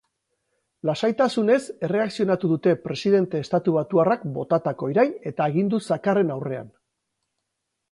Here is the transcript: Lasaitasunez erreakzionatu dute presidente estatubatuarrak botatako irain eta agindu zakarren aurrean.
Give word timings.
Lasaitasunez 0.89 1.57
erreakzionatu 1.87 2.49
dute 2.53 2.73
presidente 2.87 3.43
estatubatuarrak 3.47 4.25
botatako 4.39 4.91
irain 4.97 5.15
eta 5.33 5.49
agindu 5.51 5.85
zakarren 5.93 6.35
aurrean. 6.39 6.75